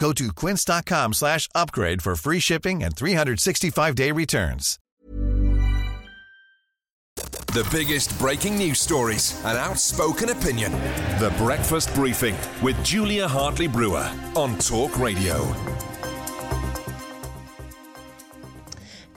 [0.00, 4.78] Go to quince.com slash upgrade for free shipping and 365-day returns.
[7.16, 10.72] The biggest breaking news stories and outspoken opinion.
[11.18, 15.89] The Breakfast Briefing with Julia Hartley Brewer on Talk Radio.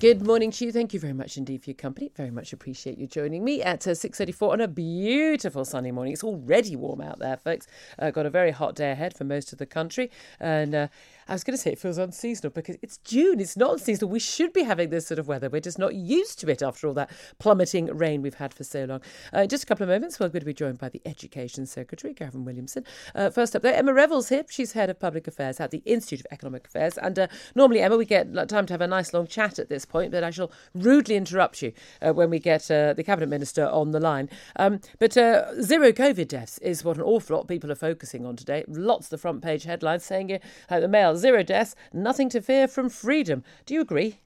[0.03, 0.73] Good morning to you.
[0.73, 2.11] Thank you very much indeed for your company.
[2.17, 6.11] Very much appreciate you joining me at uh, 6.34 on a beautiful sunny morning.
[6.11, 7.67] It's already warm out there, folks.
[7.97, 10.11] Uh, got a very hot day ahead for most of the country.
[10.41, 10.87] And uh,
[11.27, 13.39] I was going to say it feels unseasonal because it's June.
[13.39, 14.09] It's not unseasonal.
[14.09, 15.49] We should be having this sort of weather.
[15.49, 18.85] We're just not used to it after all that plummeting rain we've had for so
[18.85, 19.01] long.
[19.33, 21.65] Uh, in just a couple of moments, we're going to be joined by the Education
[21.65, 22.85] Secretary, Gavin Williamson.
[23.15, 24.43] Uh, first up, there, Emma Revell's here.
[24.49, 26.97] She's Head of Public Affairs at the Institute of Economic Affairs.
[26.97, 29.85] And uh, normally, Emma, we get time to have a nice long chat at this
[29.85, 33.67] point, but I shall rudely interrupt you uh, when we get uh, the Cabinet Minister
[33.67, 34.29] on the line.
[34.55, 38.25] Um, but uh, zero COVID deaths is what an awful lot of people are focusing
[38.25, 38.63] on today.
[38.67, 42.41] Lots of the front page headlines saying it, uh, the Mail, zero deaths, nothing to
[42.41, 43.43] fear from freedom.
[43.65, 44.17] Do you agree?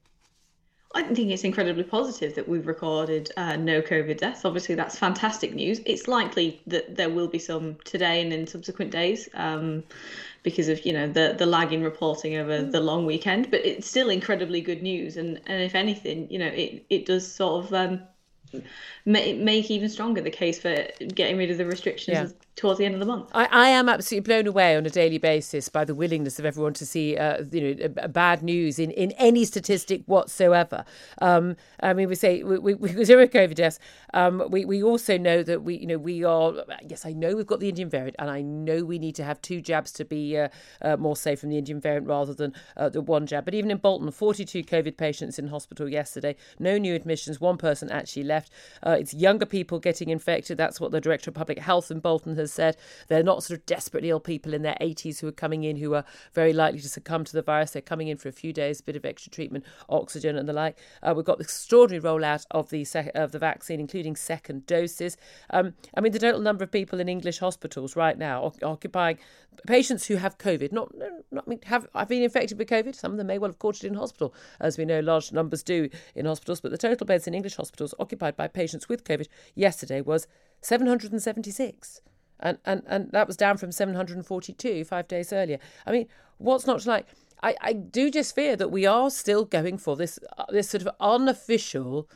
[0.95, 4.45] I think it's incredibly positive that we've recorded uh, no COVID deaths.
[4.45, 5.81] Obviously, that's fantastic news.
[5.85, 9.29] It's likely that there will be some today and in subsequent days.
[9.33, 9.83] Um,
[10.43, 13.51] because of you know the the lag in reporting over the long weekend.
[13.51, 17.29] But it's still incredibly good news, and and if anything, you know it it does
[17.29, 18.01] sort of um,
[19.05, 22.95] make even stronger the case for getting rid of the restrictions yeah towards the end
[22.95, 23.29] of the month.
[23.33, 26.73] I, I am absolutely blown away on a daily basis by the willingness of everyone
[26.73, 30.83] to see, uh, you know, bad news in, in any statistic whatsoever.
[31.21, 33.79] Um, I mean, we say we, we, we zero COVID deaths.
[34.13, 36.53] Um, we we also know that we, you know, we are.
[36.85, 39.39] Yes, I know we've got the Indian variant, and I know we need to have
[39.41, 40.49] two jabs to be uh,
[40.81, 43.45] uh, more safe from the Indian variant rather than uh, the one jab.
[43.45, 46.35] But even in Bolton, 42 COVID patients in hospital yesterday.
[46.57, 47.39] No new admissions.
[47.39, 48.51] One person actually left.
[48.85, 50.57] Uh, it's younger people getting infected.
[50.57, 52.77] That's what the director of public health in Bolton has has said.
[53.07, 55.93] They're not sort of desperately ill people in their 80s who are coming in who
[55.93, 57.71] are very likely to succumb to the virus.
[57.71, 60.53] They're coming in for a few days, a bit of extra treatment, oxygen, and the
[60.53, 60.77] like.
[61.03, 65.17] Uh, we've got the extraordinary rollout of the sec- of the vaccine, including second doses.
[65.49, 69.17] Um, I mean, the total number of people in English hospitals right now o- occupying
[69.65, 70.93] patients who have COVID, not,
[71.31, 72.95] not mean, have, have been infected with COVID.
[72.95, 75.63] Some of them may well have caught it in hospital, as we know large numbers
[75.63, 76.61] do in hospitals.
[76.61, 80.27] But the total beds in English hospitals occupied by patients with COVID yesterday was
[80.61, 82.01] 776
[82.39, 85.59] and, and, and that was down from 742 five days earlier.
[85.85, 87.07] I mean, what's not to like?
[87.43, 90.81] I, I do just fear that we are still going for this uh, this sort
[90.81, 92.09] of unofficial,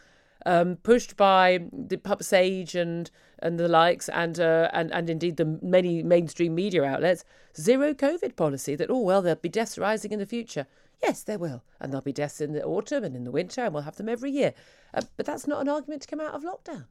[0.45, 5.37] um, pushed by the Pub Sage and and the likes, and uh, and and indeed
[5.37, 7.23] the many mainstream media outlets,
[7.55, 8.75] zero COVID policy.
[8.75, 10.65] That oh well, there'll be deaths rising in the future.
[11.03, 13.73] Yes, there will, and there'll be deaths in the autumn and in the winter, and
[13.73, 14.53] we'll have them every year.
[14.93, 16.85] Uh, but that's not an argument to come out of lockdown.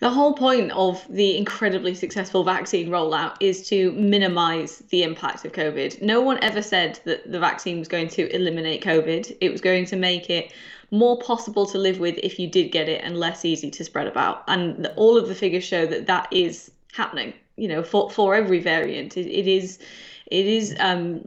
[0.00, 5.52] The whole point of the incredibly successful vaccine rollout is to minimize the impact of
[5.52, 6.02] COVID.
[6.02, 9.36] No one ever said that the vaccine was going to eliminate COVID.
[9.40, 10.52] It was going to make it
[10.90, 14.06] more possible to live with if you did get it and less easy to spread
[14.06, 14.44] about.
[14.46, 17.32] And all of the figures show that that is happening.
[17.56, 19.78] You know, for for every variant, it, it is
[20.26, 21.24] it is um,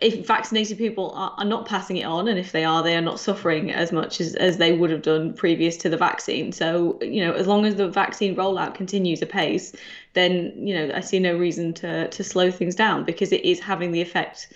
[0.00, 3.02] if vaccinated people are, are not passing it on and if they are they are
[3.02, 6.52] not suffering as much as, as they would have done previous to the vaccine.
[6.52, 9.72] So you know as long as the vaccine rollout continues apace
[10.14, 13.60] then you know i see no reason to to slow things down because it is
[13.60, 14.52] having the effect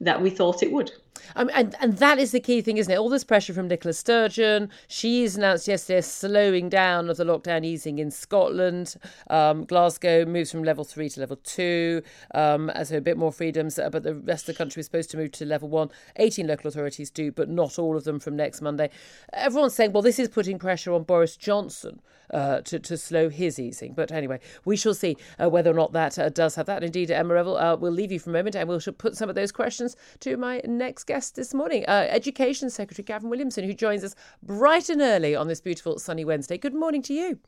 [0.00, 0.92] that we thought it would
[1.36, 2.96] um, and, and that is the key thing, isn't it?
[2.96, 4.70] All this pressure from Nicola Sturgeon.
[4.86, 8.96] She's announced yesterday a slowing down of the lockdown easing in Scotland.
[9.30, 12.02] Um, Glasgow moves from level three to level two,
[12.34, 15.10] um, as a bit more freedoms, uh, but the rest of the country is supposed
[15.10, 15.90] to move to level one.
[16.16, 18.90] 18 local authorities do, but not all of them from next Monday.
[19.32, 22.00] Everyone's saying, well, this is putting pressure on Boris Johnson
[22.32, 23.92] uh, to, to slow his easing.
[23.94, 26.82] But anyway, we shall see uh, whether or not that uh, does have that.
[26.82, 29.34] Indeed, Emma Revell, uh, we'll leave you for a moment and we'll put some of
[29.34, 34.04] those questions to my next guest this morning, uh, Education Secretary Gavin Williamson, who joins
[34.04, 36.58] us bright and early on this beautiful sunny Wednesday.
[36.58, 37.38] Good morning to you.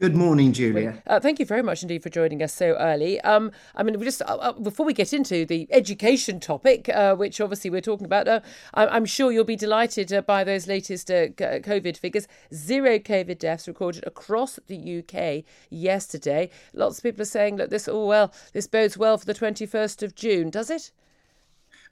[0.00, 1.00] Good morning, Julia.
[1.06, 3.20] Uh, thank you very much indeed for joining us so early.
[3.20, 7.14] Um, I mean, we just uh, uh before we get into the education topic, uh,
[7.14, 8.40] which obviously we're talking about, uh,
[8.74, 12.26] I'm sure you'll be delighted uh, by those latest COVID figures.
[12.52, 16.50] Zero COVID deaths recorded across the UK yesterday.
[16.74, 20.02] Lots of people are saying that this, oh well, this bodes well for the 21st
[20.02, 20.50] of June.
[20.50, 20.90] Does it?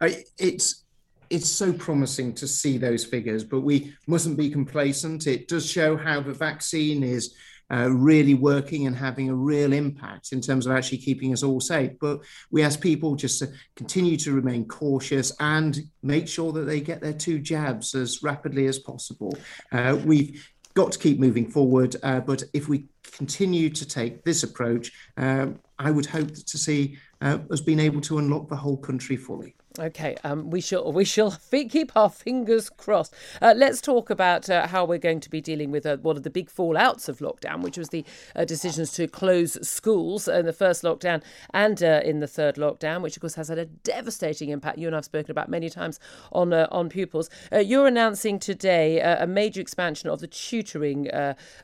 [0.00, 0.84] it's
[1.30, 5.26] it's so promising to see those figures, but we mustn't be complacent.
[5.26, 7.34] It does show how the vaccine is
[7.70, 11.60] uh, really working and having a real impact in terms of actually keeping us all
[11.60, 11.92] safe.
[12.00, 12.20] But
[12.50, 17.00] we ask people just to continue to remain cautious and make sure that they get
[17.00, 19.36] their two jabs as rapidly as possible.
[19.72, 24.42] Uh, we've got to keep moving forward, uh, but if we continue to take this
[24.42, 28.76] approach, um, I would hope to see uh, us being able to unlock the whole
[28.76, 29.56] country fully.
[29.78, 33.12] Okay, um, we shall we shall keep our fingers crossed.
[33.42, 36.22] Uh, let's talk about uh, how we're going to be dealing with uh, one of
[36.22, 38.02] the big fallouts of lockdown, which was the
[38.34, 43.02] uh, decisions to close schools in the first lockdown and uh, in the third lockdown,
[43.02, 44.78] which of course has had a devastating impact.
[44.78, 46.00] You and I've spoken about many times
[46.32, 47.28] on uh, on pupils.
[47.52, 51.10] you're announcing today a major expansion of the tutoring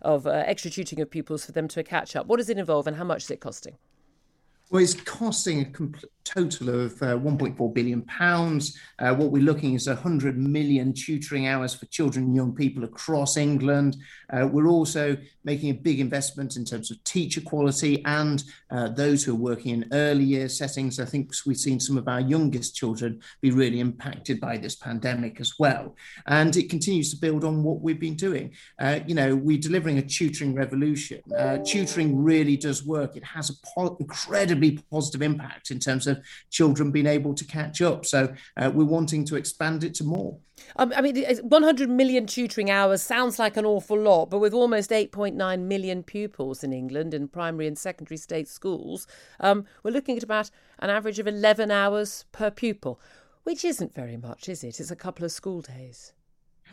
[0.03, 2.27] of extra tutoring of pupils for them to catch up.
[2.27, 3.79] What does it involve, and how much is it costing?
[4.73, 8.79] Well, it's costing a complete total of uh, 1.4 billion pounds.
[8.99, 13.37] Uh, what we're looking is 100 million tutoring hours for children and young people across
[13.37, 13.97] England.
[14.33, 19.25] Uh, we're also making a big investment in terms of teacher quality and uh, those
[19.25, 21.01] who are working in early year settings.
[21.01, 25.41] I think we've seen some of our youngest children be really impacted by this pandemic
[25.41, 25.97] as well.
[26.27, 28.55] And it continues to build on what we've been doing.
[28.79, 31.21] Uh, you know, we're delivering a tutoring revolution.
[31.37, 33.17] Uh, tutoring really does work.
[33.17, 37.45] It has a po- incredibly positive impact in terms of of children being able to
[37.45, 38.07] catch up.
[38.07, 40.39] So uh, we're wanting to expand it to more.
[40.77, 44.91] Um, I mean, 100 million tutoring hours sounds like an awful lot, but with almost
[44.91, 49.07] 8.9 million pupils in England in primary and secondary state schools,
[49.41, 53.01] um, we're looking at about an average of 11 hours per pupil,
[53.43, 54.81] which isn't very much, is it?
[54.81, 56.13] It's a couple of school days.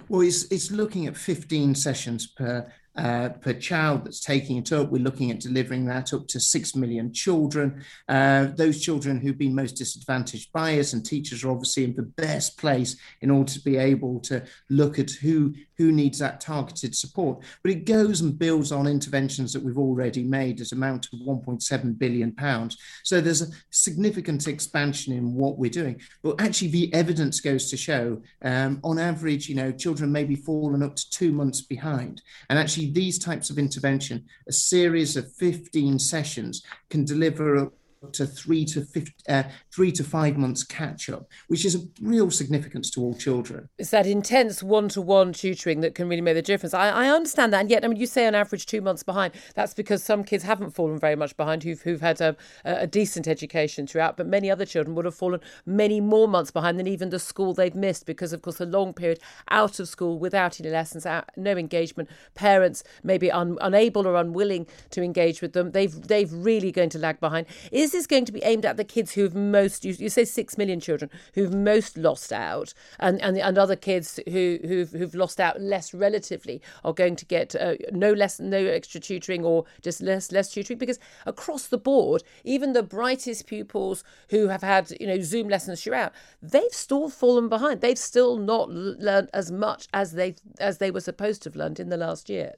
[0.08, 4.90] Well, it's, it's looking at 15 sessions per uh, per child that's taking it up.
[4.90, 7.84] We're looking at delivering that up to 6 million children.
[8.08, 12.04] Uh, those children who've been most disadvantaged by us, and teachers are obviously in the
[12.04, 16.96] best place in order to be able to look at who, who needs that targeted
[16.96, 17.44] support.
[17.64, 21.98] But it goes and builds on interventions that we've already made at amount of 1.7
[21.98, 22.78] billion pounds.
[23.04, 26.02] So there's a significant expansion in what we're doing.
[26.24, 30.36] But actually, the evidence goes to show, um, on average, you know, children may be
[30.36, 32.22] fallen up to two months behind.
[32.50, 37.72] And actually, these types of intervention, a series of 15 sessions can deliver
[38.14, 39.44] to three to 50, uh,
[39.74, 43.68] three to five months catch up, which is a real significance to all children.
[43.78, 46.74] It's that intense one to one tutoring that can really make the difference.
[46.74, 49.34] I, I, understand that, and yet, I mean, you say on average two months behind.
[49.54, 53.28] That's because some kids haven't fallen very much behind who've, who've had a, a decent
[53.28, 57.10] education throughout, but many other children would have fallen many more months behind than even
[57.10, 59.20] the school they've missed because, of course, a long period
[59.50, 64.68] out of school without any lessons, out, no engagement, parents maybe un, unable or unwilling
[64.92, 65.72] to engage with them.
[65.72, 67.48] They've they've really going to lag behind.
[67.72, 70.58] Is is going to be aimed at the kids who've most, you, you say six
[70.58, 75.40] million children who've most lost out, and, and, and other kids who, who've, who've lost
[75.40, 80.02] out less relatively are going to get uh, no less, no extra tutoring or just
[80.02, 80.80] less, less tutoring?
[80.80, 85.84] Because across the board, even the brightest pupils who have had, you know, Zoom lessons
[85.84, 87.82] throughout, they've still fallen behind.
[87.82, 91.80] They've still not learned as much as they as they were supposed to have learned
[91.80, 92.54] in the last year.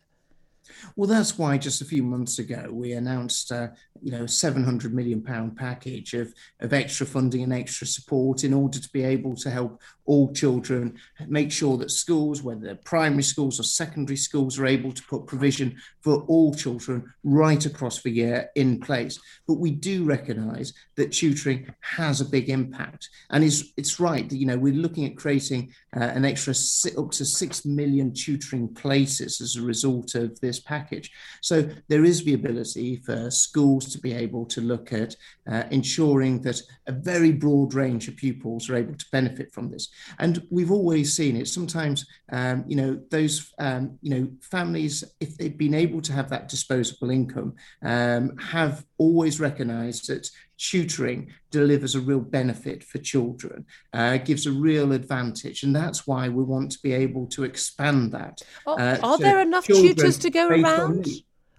[0.95, 3.69] Well, that's why just a few months ago we announced, uh,
[4.01, 8.79] you know, 700 million pound package of, of extra funding and extra support in order
[8.79, 13.59] to be able to help all children, make sure that schools, whether they're primary schools
[13.59, 18.49] or secondary schools, are able to put provision for all children right across the year
[18.55, 19.19] in place.
[19.47, 24.37] But we do recognise that tutoring has a big impact, and it's it's right that
[24.37, 26.53] you know we're looking at creating uh, an extra
[26.97, 31.11] up to six million tutoring places as a result of this package.
[31.41, 35.15] So there is the ability for schools to be able to look at
[35.51, 39.89] uh, ensuring that a very broad range of pupils are able to benefit from this.
[40.19, 41.47] And we've always seen it.
[41.47, 46.29] Sometimes, um, you know, those, um, you know, families, if they've been able to have
[46.29, 53.65] that disposable income, um, have always recognised that tutoring delivers a real benefit for children,
[53.93, 55.63] uh, gives a real advantage.
[55.63, 58.41] And that's why we want to be able to expand that.
[58.65, 61.07] Uh, are there enough tutors to go around?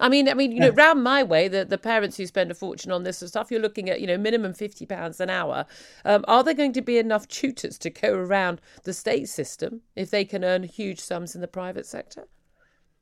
[0.03, 2.55] I mean, I mean, you know, round my way, the, the parents who spend a
[2.55, 5.31] fortune on this sort of stuff, you're looking at, you know, minimum fifty pounds an
[5.31, 5.65] hour.
[6.05, 10.11] Um, are there going to be enough tutors to go around the state system if
[10.11, 12.27] they can earn huge sums in the private sector?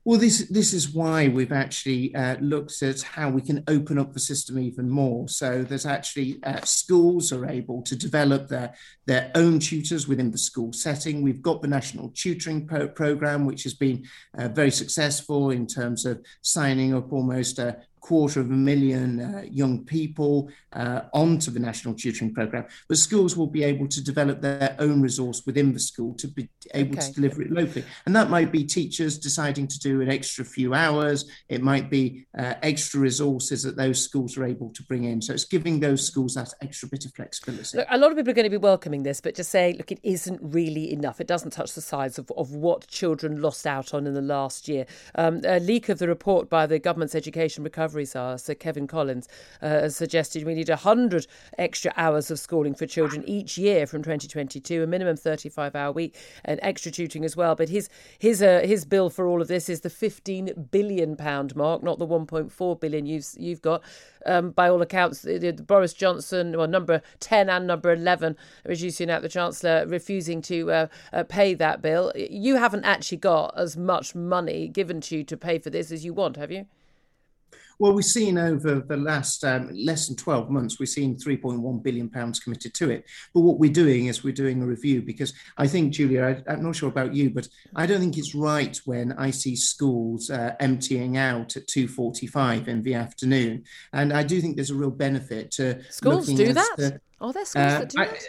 [0.03, 4.13] Well, this this is why we've actually uh, looked at how we can open up
[4.13, 8.73] the system even more, so that actually uh, schools are able to develop their
[9.05, 11.21] their own tutors within the school setting.
[11.21, 14.03] We've got the national tutoring pro- program, which has been
[14.35, 19.43] uh, very successful in terms of signing up almost a quarter of a million uh,
[19.49, 24.41] young people uh, onto the national tutoring program, but schools will be able to develop
[24.41, 27.07] their own resource within the school to be able okay.
[27.07, 27.85] to deliver it locally.
[28.05, 32.25] And that might be teachers deciding to do an extra few hours, it might be
[32.37, 35.21] uh, extra resources that those schools are able to bring in.
[35.21, 37.77] So it's giving those schools that extra bit of flexibility.
[37.77, 39.91] Look, a lot of people are going to be welcoming this, but just say, look,
[39.91, 41.21] it isn't really enough.
[41.21, 44.67] It doesn't touch the size of, of what children lost out on in the last
[44.67, 44.85] year.
[45.15, 48.87] Um, a leak of the report by the government's education recovery recovery czar, Sir Kevan
[48.87, 49.27] Collins,
[49.61, 54.83] uh, suggested we need 100 extra hours of schooling for children each year from 2022,
[54.83, 57.55] a minimum 35 hour week, and extra tutoring as well.
[57.55, 61.55] But his his uh, his bill for all of this is the 15 billion pound
[61.55, 63.83] mark, not the 1.4 billion you've you've got.
[64.25, 65.25] Um, by all accounts,
[65.65, 70.87] Boris Johnson, well, number 10 and number 11, Rishi Sunak, the Chancellor, refusing to uh,
[71.11, 72.13] uh, pay that bill.
[72.15, 76.05] You haven't actually got as much money given to you to pay for this as
[76.05, 76.67] you want, have you?
[77.81, 82.11] Well, we've seen over the last um, less than 12 months, we've seen 3.1 billion
[82.11, 83.05] pounds committed to it.
[83.33, 86.61] But what we're doing is we're doing a review because I think, Julia, I, am
[86.61, 90.53] not sure about you, but I don't think it's right when I see schools uh,
[90.59, 95.49] emptying out at 2:45 in the afternoon, and I do think there's a real benefit
[95.53, 96.75] to schools do that.
[96.77, 98.23] The, Are there schools uh, that do I, that?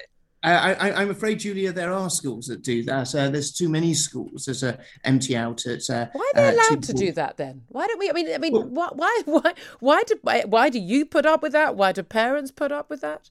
[0.45, 3.15] I, am afraid, Julia, there are schools that do that.
[3.15, 4.47] Uh, there's too many schools.
[4.47, 5.89] There's a empty out at.
[5.89, 7.63] Uh, why are they uh, allowed to do that then?
[7.69, 8.11] Why don't we?
[8.11, 11.53] I mean, I mean, well, why, why, why, do, why do you put up with
[11.53, 11.77] that?
[11.77, 13.31] Why do parents put up with that?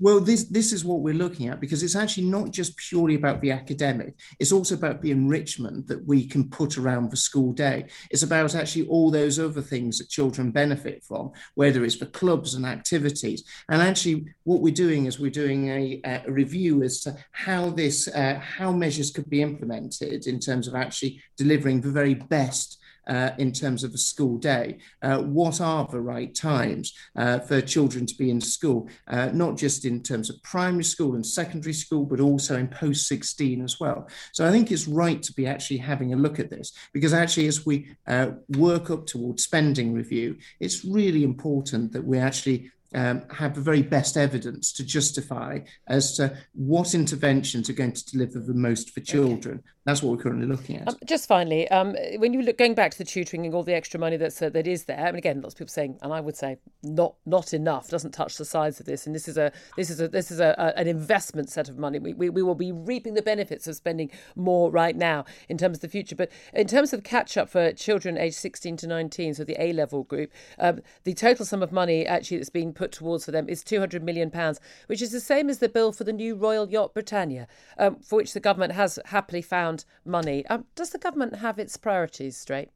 [0.00, 3.40] Well, this this is what we're looking at because it's actually not just purely about
[3.40, 4.14] the academic.
[4.38, 7.86] It's also about the enrichment that we can put around the school day.
[8.10, 12.54] It's about actually all those other things that children benefit from, whether it's the clubs
[12.54, 13.42] and activities.
[13.68, 18.06] And actually, what we're doing is we're doing a, a review as to how this
[18.08, 22.77] uh, how measures could be implemented in terms of actually delivering the very best
[23.08, 24.78] uh, in terms of a school day.
[25.02, 29.56] Uh, what are the right times uh, for children to be in school, uh, not
[29.56, 33.80] just in terms of primary school and secondary school, but also in post 16 as
[33.80, 34.08] well.
[34.32, 37.46] So I think it's right to be actually having a look at this because actually,
[37.46, 43.22] as we uh, work up towards spending review, it's really important that we actually um,
[43.30, 48.38] have the very best evidence to justify as to what interventions are going to deliver
[48.38, 49.58] the most for children.
[49.58, 49.68] Okay.
[49.88, 50.88] That's what we're currently looking at.
[50.88, 53.74] Um, just finally, um, when you look going back to the tutoring and all the
[53.74, 56.12] extra money that's uh, that is there, I and again, lots of people saying, and
[56.12, 59.38] I would say not not enough, doesn't touch the size of this, and this is
[59.38, 61.98] a this is a this is a, a, an investment set of money.
[61.98, 65.78] We, we we will be reaping the benefits of spending more right now in terms
[65.78, 69.34] of the future, but in terms of catch up for children aged 16 to 19,
[69.34, 72.92] so the A level group, um, the total sum of money actually that's been put
[72.92, 76.04] towards for them is 200 million pounds, which is the same as the bill for
[76.04, 80.46] the new Royal Yacht Britannia, um, for which the government has happily found money.
[80.46, 82.70] Um, does the government have its priorities straight?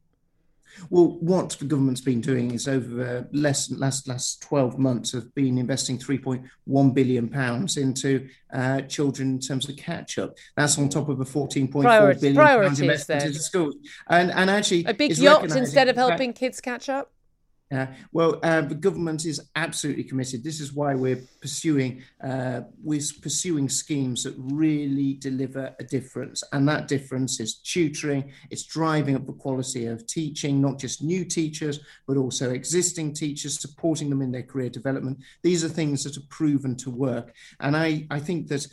[0.89, 5.33] Well, what the government's been doing is over uh, less last last twelve months have
[5.35, 10.35] been investing three point one billion pounds into uh, children in terms of catch up.
[10.55, 13.75] That's on top of a fourteen point four billion pounds investment into schools,
[14.09, 17.11] and and actually a big yacht instead of helping kids catch up.
[17.71, 20.43] Uh, well, uh, the government is absolutely committed.
[20.43, 26.67] This is why we're pursuing uh, we're pursuing schemes that really deliver a difference, and
[26.67, 28.31] that difference is tutoring.
[28.51, 33.59] It's driving up the quality of teaching, not just new teachers, but also existing teachers,
[33.59, 35.19] supporting them in their career development.
[35.41, 38.67] These are things that are proven to work, and I I think that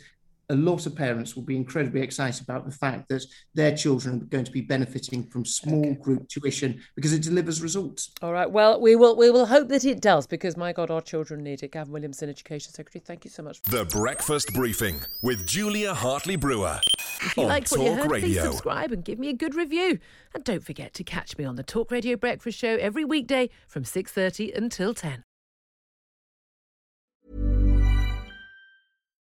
[0.51, 4.25] a lot of parents will be incredibly excited about the fact that their children are
[4.25, 5.93] going to be benefiting from small okay.
[5.93, 8.11] group tuition because it delivers results.
[8.21, 8.49] All right.
[8.49, 11.63] Well, we will we will hope that it does because my God, our children need
[11.63, 11.71] it.
[11.71, 13.01] Gavin Williamson, Education Secretary.
[13.05, 13.61] Thank you so much.
[13.63, 16.79] The Breakfast Briefing with Julia Hartley Brewer.
[17.23, 18.27] If you liked what you heard, Radio.
[18.27, 19.99] please subscribe and give me a good review.
[20.35, 23.85] And don't forget to catch me on the Talk Radio Breakfast Show every weekday from
[23.85, 25.23] six thirty until ten.